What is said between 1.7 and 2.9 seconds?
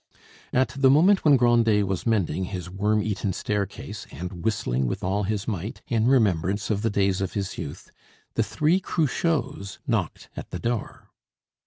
was mending his